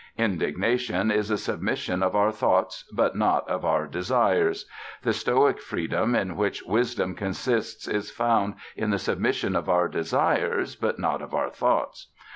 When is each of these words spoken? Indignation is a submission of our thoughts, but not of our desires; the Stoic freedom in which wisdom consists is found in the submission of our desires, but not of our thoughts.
Indignation 0.17 1.11
is 1.11 1.29
a 1.29 1.37
submission 1.37 2.01
of 2.01 2.15
our 2.15 2.31
thoughts, 2.31 2.85
but 2.91 3.15
not 3.15 3.47
of 3.47 3.63
our 3.63 3.85
desires; 3.85 4.65
the 5.03 5.13
Stoic 5.13 5.61
freedom 5.61 6.15
in 6.15 6.35
which 6.35 6.63
wisdom 6.63 7.13
consists 7.13 7.87
is 7.87 8.09
found 8.09 8.55
in 8.75 8.89
the 8.89 8.97
submission 8.97 9.55
of 9.55 9.69
our 9.69 9.87
desires, 9.87 10.75
but 10.75 10.97
not 10.97 11.21
of 11.21 11.35
our 11.35 11.51
thoughts. 11.51 12.07